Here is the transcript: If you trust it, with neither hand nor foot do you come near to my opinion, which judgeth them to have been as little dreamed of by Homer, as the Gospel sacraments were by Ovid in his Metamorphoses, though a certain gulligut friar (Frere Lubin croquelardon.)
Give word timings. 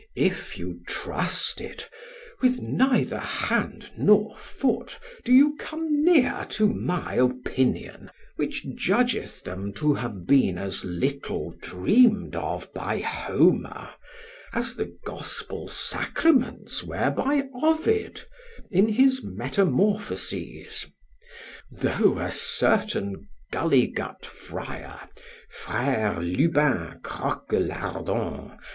If 0.17 0.57
you 0.57 0.79
trust 0.87 1.61
it, 1.61 1.87
with 2.41 2.59
neither 2.59 3.19
hand 3.19 3.91
nor 3.95 4.35
foot 4.35 4.97
do 5.23 5.31
you 5.31 5.55
come 5.57 6.03
near 6.03 6.47
to 6.49 6.67
my 6.73 7.13
opinion, 7.17 8.09
which 8.35 8.65
judgeth 8.73 9.43
them 9.43 9.71
to 9.73 9.93
have 9.93 10.25
been 10.25 10.57
as 10.57 10.83
little 10.83 11.53
dreamed 11.61 12.35
of 12.35 12.73
by 12.73 12.97
Homer, 12.97 13.89
as 14.53 14.75
the 14.75 14.91
Gospel 15.05 15.67
sacraments 15.67 16.83
were 16.83 17.11
by 17.11 17.43
Ovid 17.61 18.23
in 18.71 18.89
his 18.89 19.23
Metamorphoses, 19.23 20.87
though 21.69 22.17
a 22.17 22.31
certain 22.31 23.29
gulligut 23.53 24.25
friar 24.25 24.99
(Frere 25.51 26.19
Lubin 26.21 26.99
croquelardon.) 27.03 28.57